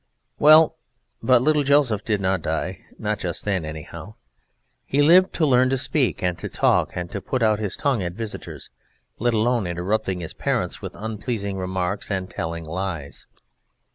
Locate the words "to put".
7.11-7.43